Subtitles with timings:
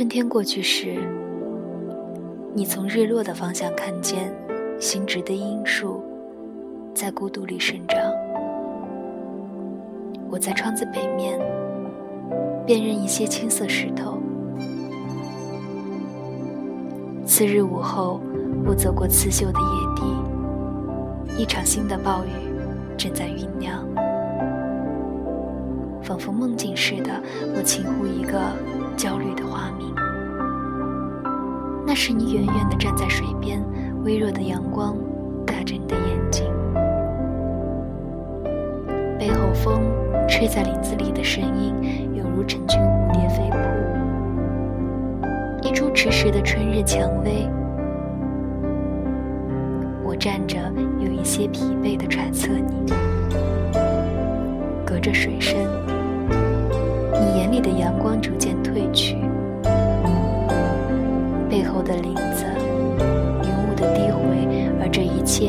[0.00, 0.96] 春天过去时，
[2.54, 4.32] 你从日落的方向看见
[4.80, 6.02] 新植的樱树
[6.94, 8.00] 在孤独里生长。
[10.30, 11.38] 我在窗子北面
[12.64, 14.16] 辨认一些青色石头。
[17.26, 18.22] 次日午后，
[18.64, 22.30] 我走过刺绣的野地，一场新的暴雨
[22.96, 23.86] 正在酝酿。
[26.02, 27.22] 仿佛梦境似的，
[27.54, 28.40] 我轻呼一个
[29.00, 29.94] 焦虑的花名。
[31.86, 33.64] 那是你远远地站在水边，
[34.04, 34.94] 微弱的阳光
[35.46, 36.44] 打着你的眼睛，
[39.18, 39.80] 背后风
[40.28, 41.74] 吹在林子里的声音，
[42.14, 43.56] 犹如成群蝴蝶飞扑。
[45.66, 47.48] 一株迟迟的春日蔷薇，
[50.04, 50.58] 我站着，
[50.98, 52.92] 有一些疲惫地揣测你，
[54.84, 55.79] 隔着水声。
[57.50, 59.16] 里的阳光逐渐褪去，
[61.48, 62.44] 背后的林子，
[63.42, 64.46] 云雾的低回，
[64.80, 65.48] 而这一切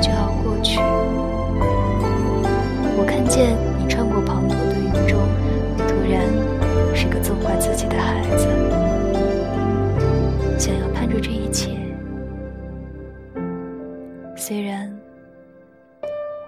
[0.00, 0.80] 就要过去。
[2.96, 5.18] 我看见你穿过滂沱的云中，
[5.76, 6.22] 突然
[6.94, 8.48] 是个纵坏自己的孩子，
[10.58, 11.70] 想要攀住这一切。
[14.34, 14.90] 虽然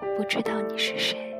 [0.01, 1.34] 我不知道你是谁。